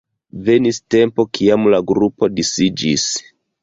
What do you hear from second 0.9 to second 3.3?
tempo kiam la grupo disiĝis.